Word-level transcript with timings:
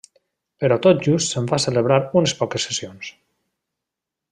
Però 0.63 0.77
tot 0.85 1.03
just 1.07 1.35
se'n 1.35 1.49
va 1.51 1.59
celebrar 1.67 1.99
unes 2.23 2.35
poques 2.41 2.67
sessions. 2.71 3.13